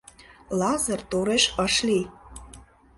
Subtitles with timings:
[0.59, 2.05] Лазыр тореш ыш лий.